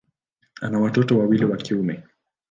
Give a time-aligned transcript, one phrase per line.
[0.61, 2.03] Ana watoto wawili wa kiume.